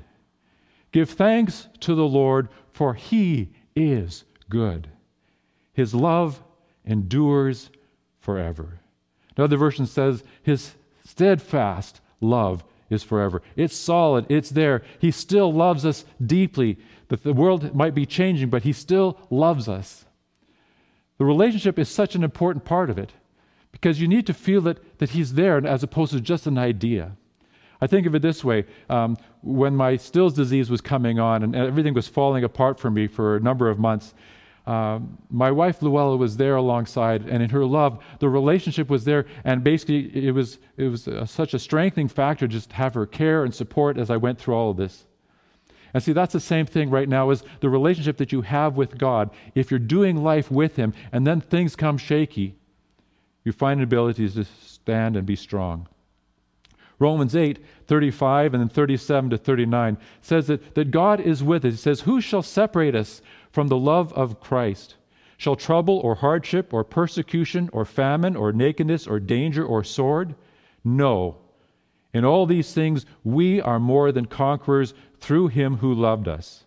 [0.92, 4.90] Give thanks to the Lord, for he is good.
[5.74, 6.42] His love
[6.86, 7.70] endures
[8.20, 8.80] forever.
[9.36, 10.74] Another version says, His
[11.06, 13.42] steadfast love is forever.
[13.56, 14.84] It's solid, it's there.
[15.00, 16.78] He still loves us deeply.
[17.08, 20.06] The world might be changing, but He still loves us.
[21.18, 23.14] The relationship is such an important part of it
[23.72, 27.18] because you need to feel that, that He's there as opposed to just an idea.
[27.84, 31.54] I think of it this way um, when my Still's disease was coming on and
[31.54, 34.14] everything was falling apart for me for a number of months,
[34.66, 39.26] um, my wife Luella was there alongside, and in her love, the relationship was there,
[39.44, 43.06] and basically it was it was a, such a strengthening factor just to have her
[43.06, 45.06] care and support as I went through all of this.
[45.94, 48.98] And see, that's the same thing right now is the relationship that you have with
[48.98, 49.30] God.
[49.56, 52.56] If you're doing life with Him, and then things come shaky,
[53.44, 55.90] you find an ability to stand and be strong.
[57.04, 61.74] Romans 8, 35 and then 37 to 39 says that, that God is with us.
[61.74, 64.96] He says, Who shall separate us from the love of Christ?
[65.38, 70.36] Shall trouble or hardship or persecution or famine or nakedness or danger or sword?
[70.86, 71.36] No.
[72.14, 76.64] In all these things, we are more than conquerors through him who loved us.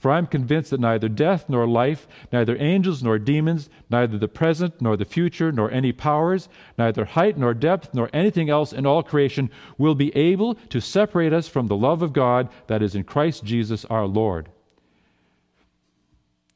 [0.00, 4.28] For I am convinced that neither death nor life, neither angels nor demons, neither the
[4.28, 8.86] present nor the future, nor any powers, neither height nor depth, nor anything else in
[8.86, 12.94] all creation will be able to separate us from the love of God that is
[12.94, 14.48] in Christ Jesus our Lord.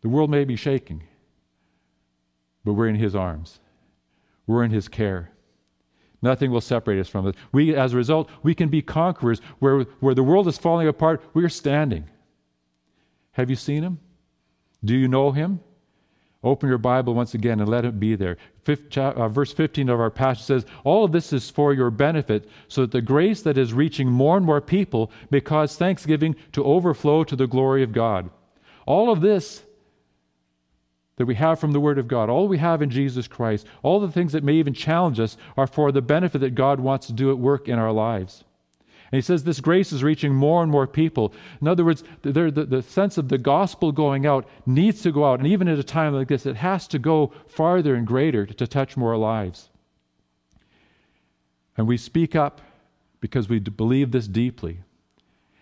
[0.00, 1.02] The world may be shaking,
[2.64, 3.60] but we're in His arms,
[4.46, 5.32] we're in His care.
[6.22, 7.34] Nothing will separate us from it.
[7.52, 9.42] We, as a result, we can be conquerors.
[9.58, 12.08] Where, where the world is falling apart, we are standing.
[13.34, 13.98] Have you seen him?
[14.84, 15.60] Do you know him?
[16.42, 18.36] Open your Bible once again and let it be there.
[18.64, 22.48] Fifth, uh, verse 15 of our passage says, All of this is for your benefit,
[22.68, 26.62] so that the grace that is reaching more and more people may cause thanksgiving to
[26.62, 28.28] overflow to the glory of God.
[28.86, 29.62] All of this
[31.16, 34.00] that we have from the Word of God, all we have in Jesus Christ, all
[34.00, 37.12] the things that may even challenge us, are for the benefit that God wants to
[37.12, 38.44] do at work in our lives.
[39.14, 41.32] And he says this grace is reaching more and more people.
[41.60, 45.24] In other words, the, the, the, sense of the gospel going out needs to go
[45.24, 45.38] out.
[45.38, 48.52] And even at a time like this, it has to go farther and greater to,
[48.52, 49.70] to touch more lives.
[51.76, 52.60] And we speak up
[53.20, 54.80] because we believe this deeply.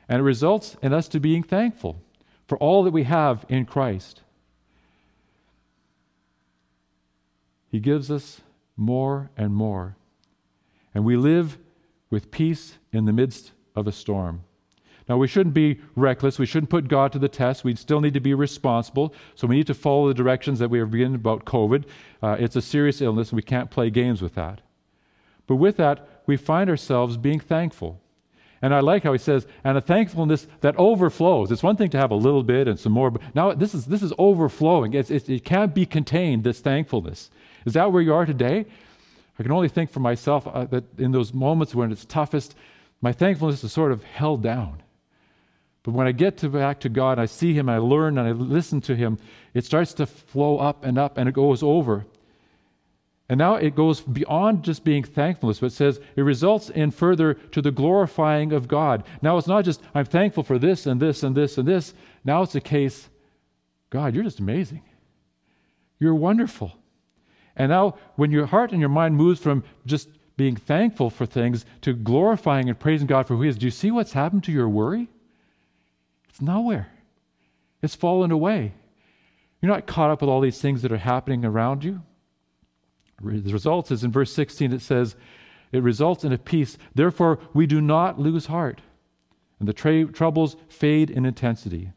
[0.08, 2.00] And it results in us to being thankful
[2.46, 4.22] for all that we have in Christ.
[7.70, 8.40] He gives us
[8.78, 9.94] more and more.
[10.94, 11.58] And we live
[12.12, 14.44] with peace in the midst of a storm.
[15.08, 16.38] Now, we shouldn't be reckless.
[16.38, 17.64] We shouldn't put God to the test.
[17.64, 19.12] We still need to be responsible.
[19.34, 21.84] So, we need to follow the directions that we have given about COVID.
[22.22, 24.60] Uh, it's a serious illness, and we can't play games with that.
[25.48, 28.00] But with that, we find ourselves being thankful.
[28.60, 31.50] And I like how he says, and a thankfulness that overflows.
[31.50, 33.86] It's one thing to have a little bit and some more, but now this is,
[33.86, 34.94] this is overflowing.
[34.94, 37.32] It's, it, it can't be contained, this thankfulness.
[37.66, 38.66] Is that where you are today?
[39.38, 42.54] I can only think for myself uh, that in those moments when it's toughest,
[43.00, 44.82] my thankfulness is sort of held down.
[45.82, 48.32] But when I get to back to God, I see Him, I learn, and I
[48.32, 49.18] listen to Him,
[49.52, 52.06] it starts to flow up and up, and it goes over.
[53.28, 57.62] And now it goes beyond just being thankfulness, but says it results in further to
[57.62, 59.04] the glorifying of God.
[59.22, 61.94] Now it's not just, I'm thankful for this and this and this and this.
[62.24, 63.08] Now it's a case,
[63.90, 64.82] God, you're just amazing.
[65.98, 66.72] You're wonderful.
[67.56, 71.64] And now when your heart and your mind moves from just being thankful for things
[71.82, 74.52] to glorifying and praising God for who He is, do you see what's happened to
[74.52, 75.08] your worry?
[76.28, 76.88] It's nowhere.
[77.82, 78.72] It's fallen away.
[79.60, 82.02] You're not caught up with all these things that are happening around you.
[83.22, 85.14] The result is in verse 16, it says,
[85.70, 86.76] it results in a peace.
[86.94, 88.82] Therefore, we do not lose heart,
[89.58, 91.92] and the tra- troubles fade in intensity.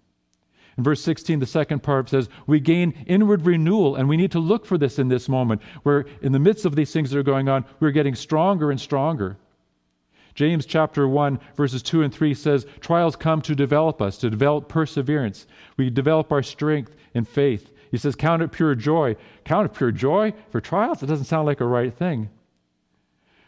[0.78, 4.40] In verse 16, the second part says, We gain inward renewal, and we need to
[4.40, 7.24] look for this in this moment, where in the midst of these things that are
[7.24, 9.38] going on, we're getting stronger and stronger.
[10.34, 14.68] James chapter 1, verses 2 and 3 says, Trials come to develop us, to develop
[14.68, 15.48] perseverance.
[15.78, 17.72] We develop our strength in faith.
[17.90, 19.16] He says, Count it pure joy.
[19.46, 21.02] Count it pure joy for trials?
[21.02, 22.30] It doesn't sound like a right thing.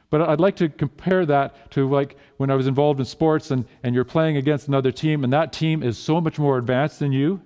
[0.10, 3.66] But I'd like to compare that to like when I was involved in sports and,
[3.84, 7.12] and you're playing against another team, and that team is so much more advanced than
[7.12, 7.42] you,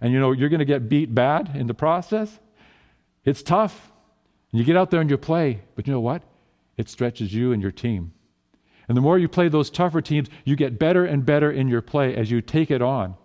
[0.00, 2.38] and you know you're going to get beat bad in the process.
[3.24, 3.90] It's tough.
[4.52, 6.22] And you get out there and you play, but you know what?
[6.76, 8.12] It stretches you and your team.
[8.88, 11.82] And the more you play those tougher teams, you get better and better in your
[11.82, 13.16] play as you take it on.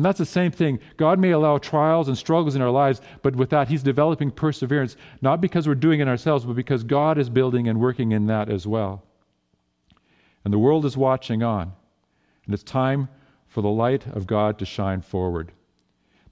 [0.00, 0.78] And that's the same thing.
[0.96, 4.96] God may allow trials and struggles in our lives, but with that, He's developing perseverance,
[5.20, 8.48] not because we're doing it ourselves, but because God is building and working in that
[8.48, 9.02] as well.
[10.42, 11.74] And the world is watching on.
[12.46, 13.10] And it's time
[13.46, 15.52] for the light of God to shine forward.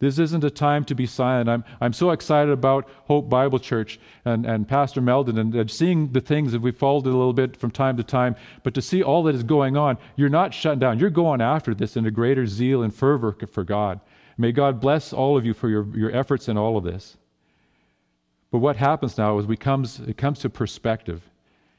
[0.00, 1.48] This isn't a time to be silent.
[1.48, 6.12] I'm, I'm so excited about Hope Bible Church and, and Pastor Meldon and, and seeing
[6.12, 9.02] the things that we've followed a little bit from time to time, but to see
[9.02, 11.00] all that is going on, you're not shut down.
[11.00, 14.00] You're going after this in a greater zeal and fervor for God.
[14.36, 17.16] May God bless all of you for your, your efforts in all of this.
[18.52, 21.28] But what happens now is we comes, it comes to perspective.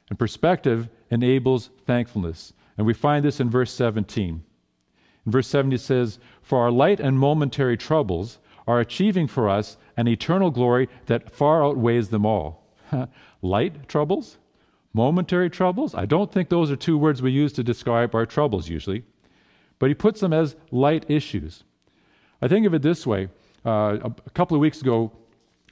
[0.10, 2.54] And perspective enables thankfulness.
[2.78, 4.44] And we find this in verse 17.
[5.26, 9.78] In verse 70 it says, For our light and momentary troubles are achieving for us
[9.96, 12.64] an eternal glory that far outweighs them all.
[13.44, 14.40] light troubles?
[14.92, 15.94] Momentary troubles?
[15.94, 19.04] I don't think those are two words we use to describe our troubles usually.
[19.78, 21.66] But he puts them as light issues.
[22.42, 23.30] I think of it this way.
[23.64, 25.12] Uh, a couple of weeks ago,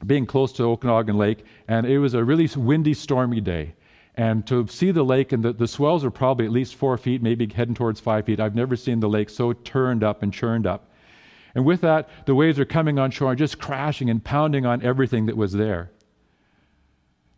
[0.06, 3.74] being close to Okanagan Lake, and it was a really windy, stormy day.
[4.18, 7.22] And to see the lake, and the, the swells are probably at least four feet,
[7.22, 8.40] maybe heading towards five feet.
[8.40, 10.90] I've never seen the lake so turned up and churned up.
[11.54, 14.82] And with that, the waves are coming on shore and just crashing and pounding on
[14.82, 15.92] everything that was there.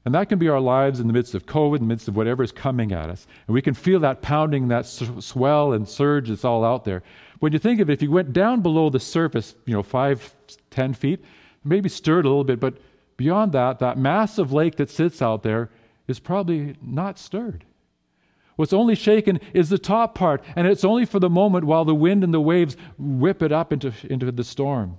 [0.05, 2.15] And that can be our lives in the midst of COVID, in the midst of
[2.15, 3.27] whatever is coming at us.
[3.45, 7.03] And we can feel that pounding, that swell and surge that's all out there.
[7.39, 10.33] When you think of it, if you went down below the surface, you know, five,
[10.69, 11.23] ten feet,
[11.65, 12.75] maybe stirred a little bit, but
[13.17, 15.69] beyond that, that massive lake that sits out there
[16.10, 17.65] is probably not stirred.
[18.56, 21.95] What's only shaken is the top part, and it's only for the moment while the
[21.95, 24.98] wind and the waves whip it up into, into the storm.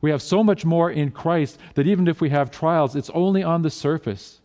[0.00, 3.42] We have so much more in Christ that even if we have trials, it's only
[3.42, 4.40] on the surface.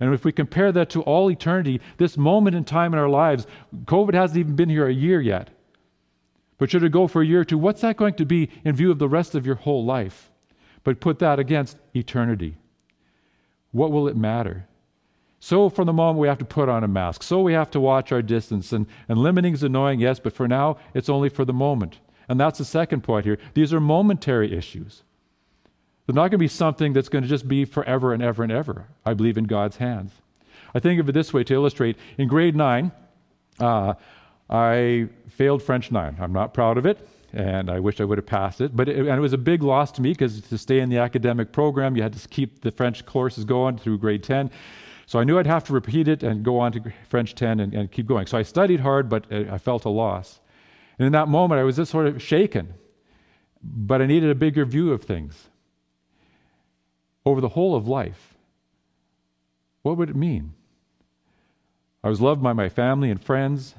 [0.00, 3.46] And if we compare that to all eternity, this moment in time in our lives,
[3.84, 5.50] COVID hasn't even been here a year yet.
[6.58, 8.74] But should it go for a year or two, what's that going to be in
[8.74, 10.30] view of the rest of your whole life?
[10.82, 12.56] But put that against eternity.
[13.72, 14.66] What will it matter?
[15.44, 17.22] So, for the moment, we have to put on a mask.
[17.22, 18.72] So, we have to watch our distance.
[18.72, 21.98] And, and limiting is annoying, yes, but for now, it's only for the moment.
[22.30, 23.36] And that's the second point here.
[23.52, 25.02] These are momentary issues.
[26.06, 28.50] They're not going to be something that's going to just be forever and ever and
[28.50, 28.86] ever.
[29.04, 30.12] I believe in God's hands.
[30.74, 31.98] I think of it this way to illustrate.
[32.16, 32.90] In grade nine,
[33.60, 33.92] uh,
[34.48, 36.16] I failed French 9.
[36.20, 38.74] I'm not proud of it, and I wish I would have passed it.
[38.74, 40.96] But it, and it was a big loss to me because to stay in the
[40.96, 44.50] academic program, you had to keep the French courses going through grade 10.
[45.06, 47.74] So I knew I'd have to repeat it and go on to French 10 and,
[47.74, 48.26] and keep going.
[48.26, 50.40] So I studied hard, but uh, I felt a loss.
[50.98, 52.74] And in that moment, I was just sort of shaken.
[53.62, 55.48] But I needed a bigger view of things.
[57.26, 58.34] Over the whole of life,
[59.82, 60.54] what would it mean?
[62.02, 63.74] I was loved by my family and friends.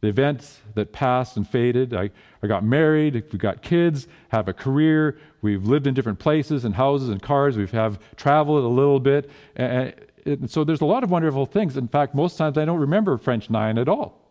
[0.00, 1.92] The events that passed and faded.
[1.92, 2.10] I,
[2.40, 6.76] I got married, we got kids, have a career, we've lived in different places and
[6.76, 9.28] houses and cars, we've have traveled a little bit.
[9.56, 9.92] And,
[10.24, 11.76] and so there's a lot of wonderful things.
[11.76, 14.28] In fact, most times I don't remember French 9 at all.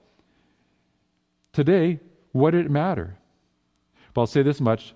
[1.53, 1.99] Today,
[2.31, 3.17] what did it matter?
[4.13, 4.93] But I'll say this much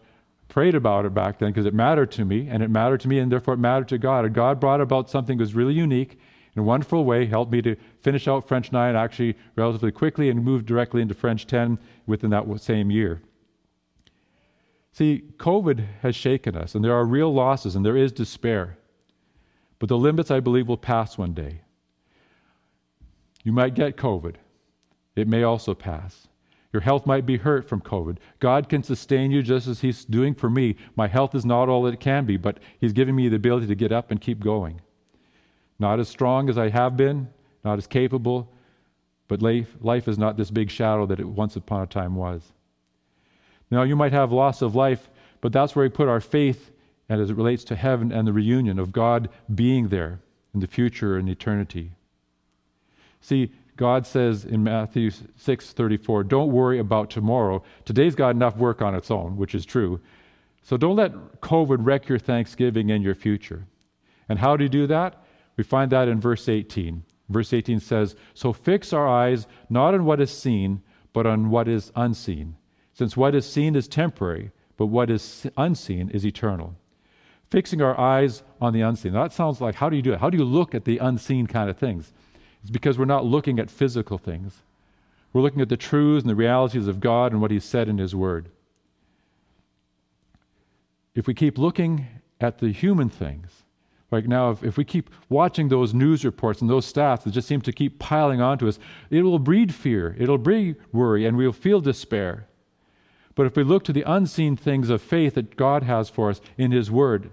[0.48, 3.20] prayed about it back then because it mattered to me, and it mattered to me,
[3.20, 4.26] and therefore it mattered to God.
[4.26, 6.20] And God brought about something that was really unique
[6.56, 10.44] in a wonderful way, helped me to finish out French 9 actually relatively quickly and
[10.44, 13.22] move directly into French 10 within that same year.
[14.92, 18.78] See, COVID has shaken us, and there are real losses, and there is despair.
[19.82, 21.62] But the limits, I believe, will pass one day.
[23.44, 24.36] You might get COVID,
[25.16, 26.28] it may also pass.
[26.72, 28.18] Your health might be hurt from COVID.
[28.40, 30.76] God can sustain you just as He's doing for me.
[30.96, 33.66] My health is not all that it can be, but He's giving me the ability
[33.66, 34.82] to get up and keep going.
[35.80, 37.28] Not as strong as I have been,
[37.66, 38.54] not as capable,
[39.28, 42.54] but life, life is not this big shadow that it once upon a time was.
[43.72, 45.10] Now, you might have loss of life,
[45.42, 46.72] but that's where we put our faith
[47.12, 50.22] and as it relates to heaven and the reunion of God being there
[50.54, 51.92] in the future and eternity.
[53.20, 57.64] See, God says in Matthew 6:34, "Don't worry about tomorrow.
[57.84, 60.00] Today's got enough work on its own," which is true.
[60.62, 63.66] So don't let COVID wreck your Thanksgiving and your future.
[64.30, 65.22] And how do you do that?
[65.58, 67.04] We find that in verse 18.
[67.28, 70.82] Verse 18 says, "So fix our eyes not on what is seen,
[71.12, 72.56] but on what is unseen,
[72.94, 76.78] since what is seen is temporary, but what is unseen is eternal."
[77.52, 79.12] Fixing our eyes on the unseen.
[79.12, 80.20] That sounds like how do you do it?
[80.20, 82.14] How do you look at the unseen kind of things?
[82.62, 84.62] It's because we're not looking at physical things.
[85.34, 87.98] We're looking at the truths and the realities of God and what He's said in
[87.98, 88.50] His Word.
[91.14, 92.08] If we keep looking
[92.40, 93.64] at the human things,
[94.12, 97.50] like now, if, if we keep watching those news reports and those stats that just
[97.50, 98.80] seem to keep piling onto us,
[99.10, 102.48] it will breed fear, it'll breed worry, and we'll feel despair.
[103.36, 106.42] But if we look to the unseen things of faith that God has for us
[106.58, 107.32] in His Word,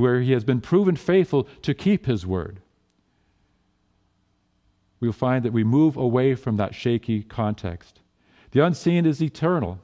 [0.00, 2.60] where He has been proven faithful to keep His Word,
[5.00, 8.00] we'll find that we move away from that shaky context.
[8.50, 9.78] The unseen is eternal,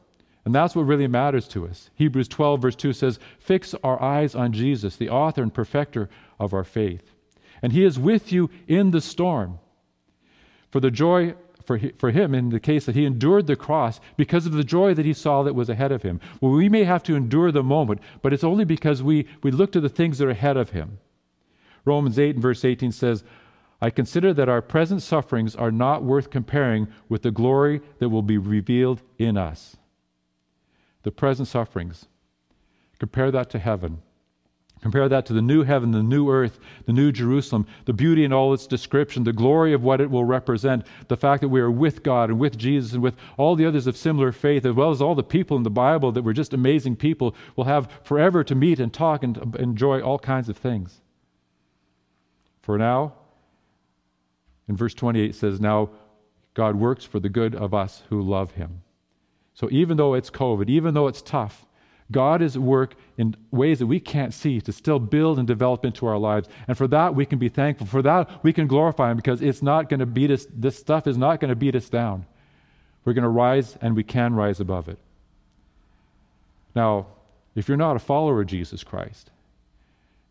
[0.44, 1.90] and that's what really matters to us.
[1.94, 6.08] Hebrews 12, verse 2 says, Fix our eyes on Jesus, the author and perfecter
[6.38, 7.12] of our faith.
[7.62, 9.58] And he is with you in the storm.
[10.70, 11.34] For the joy
[11.66, 14.94] for, for him in the case that he endured the cross because of the joy
[14.94, 16.20] that he saw that was ahead of him.
[16.40, 19.72] Well, we may have to endure the moment, but it's only because we, we look
[19.72, 20.98] to the things that are ahead of him.
[21.84, 23.24] Romans 8 and verse 18 says,
[23.80, 28.22] I consider that our present sufferings are not worth comparing with the glory that will
[28.22, 29.76] be revealed in us.
[31.02, 32.06] The present sufferings.
[32.98, 34.00] Compare that to heaven.
[34.84, 38.34] Compare that to the new heaven, the new earth, the new Jerusalem, the beauty in
[38.34, 41.70] all its description, the glory of what it will represent, the fact that we are
[41.70, 44.90] with God and with Jesus and with all the others of similar faith, as well
[44.90, 48.44] as all the people in the Bible that were just amazing people, will have forever
[48.44, 51.00] to meet and talk and enjoy all kinds of things.
[52.60, 53.14] For now,
[54.68, 55.88] in verse 28 says, Now
[56.52, 58.82] God works for the good of us who love him.
[59.54, 61.64] So even though it's COVID, even though it's tough,
[62.14, 65.84] God is at work in ways that we can't see to still build and develop
[65.84, 66.48] into our lives.
[66.66, 67.86] And for that, we can be thankful.
[67.86, 71.06] For that, we can glorify Him because it's not going to beat us, this stuff
[71.06, 72.24] is not going to beat us down.
[73.04, 74.98] We're going to rise and we can rise above it.
[76.74, 77.06] Now,
[77.54, 79.30] if you're not a follower of Jesus Christ,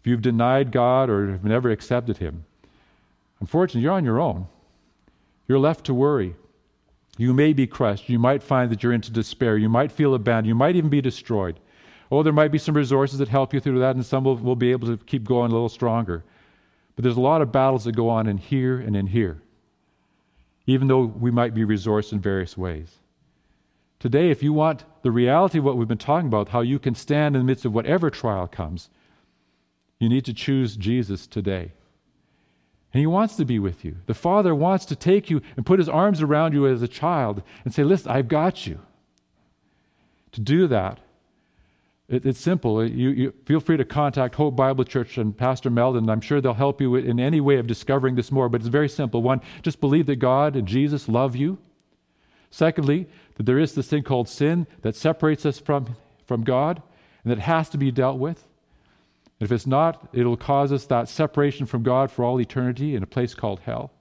[0.01, 2.45] if you've denied God or have never accepted Him,
[3.43, 4.47] Unfortunately, you're on your own.
[5.49, 6.34] You're left to worry.
[7.17, 8.07] You may be crushed.
[8.07, 9.57] You might find that you're into despair.
[9.57, 10.47] You might feel abandoned.
[10.47, 11.59] You might even be destroyed.
[12.14, 14.55] Oh, there might be some resources that help you through that, and some will, will
[14.55, 16.24] be able to keep going a little stronger.
[16.95, 19.41] But there's a lot of battles that go on in here and in here,
[20.68, 22.99] even though we might be resourced in various ways.
[23.97, 26.93] Today, if you want the reality of what we've been talking about, how you can
[26.93, 28.91] stand in the midst of whatever trial comes,
[29.97, 31.72] you need to choose Jesus today.
[32.93, 33.95] And He wants to be with you.
[34.05, 37.41] The Father wants to take you and put His arms around you as a child
[37.66, 38.82] and say, Listen, I've got you.
[40.34, 40.99] To do that,
[42.08, 42.86] it, it's simple.
[42.86, 46.10] You, you, feel free to contact Hope Bible Church and Pastor Meldon.
[46.10, 48.89] I'm sure they'll help you in any way of discovering this more, but it's very
[48.89, 49.22] simple.
[49.22, 51.58] One, just believe that God and Jesus love you.
[52.49, 55.95] Secondly, that there is this thing called sin that separates us from,
[56.28, 56.82] from God
[57.24, 58.47] and that has to be dealt with.
[59.39, 63.08] If it's not, it'll cause us that separation from God for all eternity in a
[63.08, 63.91] place called hell.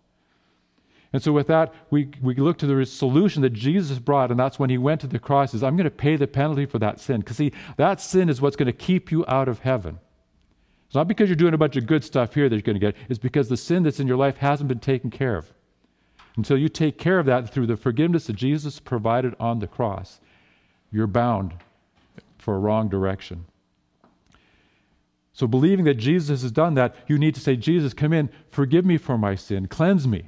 [1.12, 4.58] And so, with that, we, we look to the solution that Jesus brought, and that's
[4.58, 7.00] when he went to the cross, is I'm going to pay the penalty for that
[7.00, 7.20] sin.
[7.20, 9.98] Because, see, that sin is what's going to keep you out of heaven.
[10.86, 12.80] It's not because you're doing a bunch of good stuff here that you're going to
[12.80, 15.52] get, it's because the sin that's in your life hasn't been taken care of.
[16.36, 20.20] Until you take care of that through the forgiveness that Jesus provided on the cross,
[20.90, 21.54] you're bound
[22.38, 23.44] for a wrong direction.
[25.34, 28.84] So, believing that Jesus has done that, you need to say, Jesus, come in, forgive
[28.84, 30.24] me for my sin, cleanse me.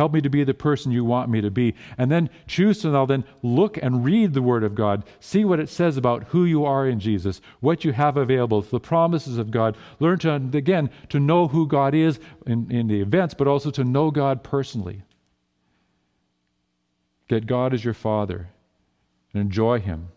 [0.00, 1.74] Help me to be the person you want me to be.
[1.98, 5.04] And then choose to now then look and read the Word of God.
[5.20, 8.80] See what it says about who you are in Jesus, what you have available, the
[8.80, 9.76] promises of God.
[9.98, 13.84] Learn to, again, to know who God is in, in the events, but also to
[13.84, 15.02] know God personally.
[17.28, 18.48] Get God as your Father
[19.34, 20.08] and enjoy Him.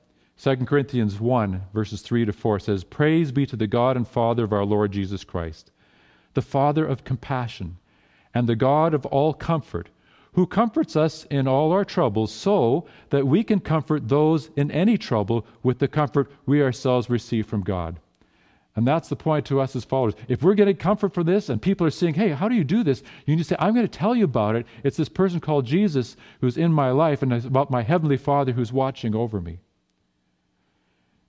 [0.42, 4.46] 2 Corinthians 1, verses 3 to 4 says, Praise be to the God and Father
[4.46, 5.72] of our Lord Jesus Christ,
[6.36, 7.80] the Father of compassion
[8.34, 9.90] and the God of all comfort,
[10.34, 14.98] who comforts us in all our troubles, so that we can comfort those in any
[14.98, 18.00] trouble with the comfort we ourselves receive from God.
[18.76, 20.16] And that's the point to us as followers.
[20.28, 22.84] If we're getting comfort from this and people are saying, hey, how do you do
[22.84, 23.04] this?
[23.28, 24.66] You need to say, I'm going to tell you about it.
[24.84, 28.54] It's this person called Jesus who's in my life, and it's about my heavenly Father
[28.54, 29.60] who's watching over me.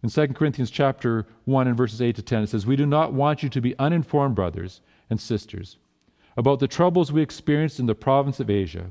[0.02, 3.12] In 2 Corinthians chapter 1 and verses 8 to 10, it says, We do not
[3.12, 4.80] want you to be uninformed, brothers
[5.10, 5.76] and sisters
[6.36, 8.90] about the troubles we experienced in the province of Asia.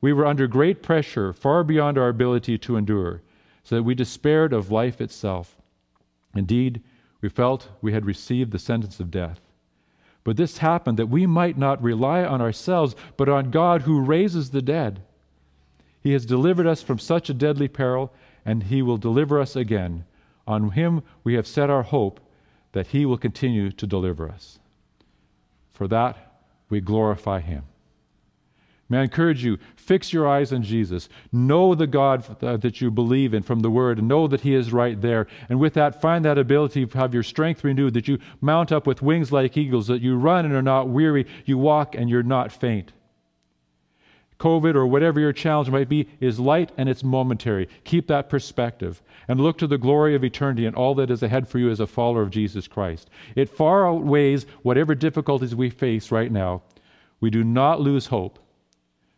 [0.00, 3.22] We were under great pressure, far beyond our ability to endure,
[3.62, 5.56] so that we despaired of life itself.
[6.34, 6.82] Indeed,
[7.20, 9.40] we felt we had received the sentence of death.
[10.24, 14.50] But this happened that we might not rely on ourselves, but on God who raises
[14.50, 15.02] the dead.
[16.00, 18.12] He has delivered us from such a deadly peril,
[18.44, 20.04] and He will deliver us again.
[20.46, 22.20] On Him we have set our hope
[22.72, 24.58] that He will continue to deliver us.
[25.72, 26.31] For that
[26.72, 27.64] we glorify Him.
[28.88, 31.08] May I encourage you, fix your eyes on Jesus.
[31.30, 34.54] Know the God uh, that you believe in from the Word, and know that He
[34.54, 35.26] is right there.
[35.50, 38.86] And with that, find that ability to have your strength renewed, that you mount up
[38.86, 42.22] with wings like eagles, that you run and are not weary, you walk and you're
[42.22, 42.92] not faint.
[44.42, 47.68] COVID or whatever your challenge might be is light and it's momentary.
[47.84, 51.46] Keep that perspective and look to the glory of eternity and all that is ahead
[51.46, 53.08] for you as a follower of Jesus Christ.
[53.36, 56.62] It far outweighs whatever difficulties we face right now.
[57.20, 58.40] We do not lose hope,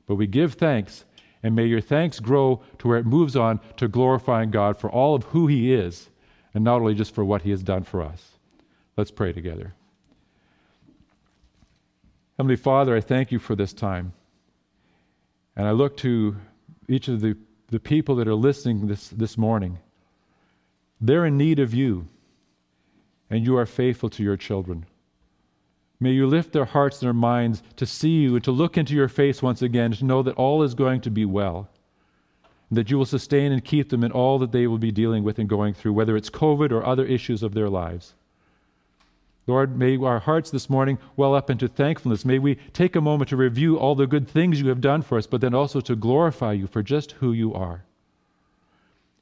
[0.07, 1.07] but we give thanks,
[1.43, 5.15] and may your thanks grow to where it moves on to glorifying God for all
[5.15, 6.11] of who He is,
[6.53, 8.33] and not only just for what He has done for us.
[8.95, 9.73] Let's pray together.
[12.37, 14.13] Heavenly Father, I thank you for this time.
[15.57, 16.37] And I look to
[16.89, 17.37] each of the,
[17.69, 19.79] the people that are listening this, this morning.
[21.01, 22.09] They're in need of you,
[23.31, 24.87] and you are faithful to your children.
[26.01, 28.95] May you lift their hearts and their minds to see you and to look into
[28.95, 31.69] your face once again, to know that all is going to be well,
[32.71, 35.39] that you will sustain and keep them in all that they will be dealing with
[35.39, 38.15] and going through, whether it's COVID or other issues of their lives.
[39.47, 42.25] Lord, may our hearts this morning well up into thankfulness.
[42.25, 45.19] May we take a moment to review all the good things you have done for
[45.19, 47.85] us, but then also to glorify you for just who you are.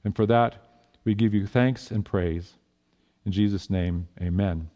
[0.05, 0.57] And for that,
[1.05, 2.55] we give you thanks and praise.
[3.25, 4.70] In Jesus' name, amen.